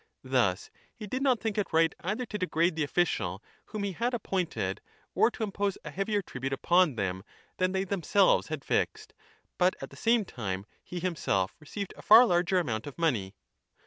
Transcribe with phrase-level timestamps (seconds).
[0.23, 4.15] Thus he did not think it right either to degrade the official whom he had
[4.15, 4.81] appointed
[5.13, 7.23] or to impose a heavier tribute upon them
[7.57, 9.13] than they themselves had fixed,
[9.59, 13.35] but at the same time he himself received a far larger amount of money.